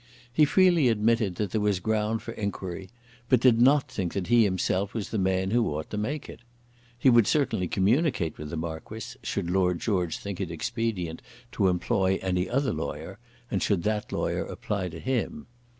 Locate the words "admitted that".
0.87-1.51